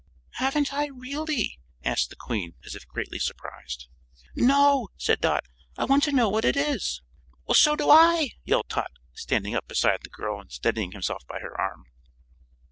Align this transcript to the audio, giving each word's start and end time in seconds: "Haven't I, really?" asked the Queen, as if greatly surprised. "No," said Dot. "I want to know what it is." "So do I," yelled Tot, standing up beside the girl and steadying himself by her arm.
"Haven't 0.37 0.73
I, 0.73 0.87
really?" 0.87 1.59
asked 1.85 2.09
the 2.09 2.15
Queen, 2.15 2.55
as 2.65 2.73
if 2.73 2.87
greatly 2.87 3.19
surprised. 3.19 3.87
"No," 4.33 4.87
said 4.97 5.21
Dot. 5.21 5.43
"I 5.77 5.85
want 5.85 6.01
to 6.05 6.11
know 6.11 6.27
what 6.27 6.43
it 6.43 6.57
is." 6.57 7.03
"So 7.53 7.75
do 7.75 7.87
I," 7.91 8.29
yelled 8.43 8.67
Tot, 8.69 8.89
standing 9.13 9.53
up 9.53 9.67
beside 9.67 9.99
the 10.01 10.09
girl 10.09 10.41
and 10.41 10.51
steadying 10.51 10.93
himself 10.93 11.21
by 11.27 11.37
her 11.39 11.55
arm. 11.55 11.83